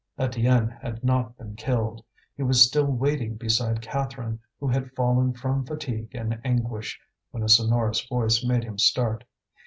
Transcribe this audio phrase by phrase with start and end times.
[0.17, 2.03] Étienne had not been killed.
[2.35, 7.47] He was still waiting beside Catherine, who had fallen from fatigue and anguish, when a
[7.47, 9.25] sonorous voice made him start.